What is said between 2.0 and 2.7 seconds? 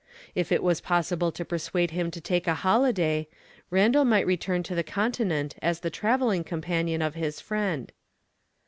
to take a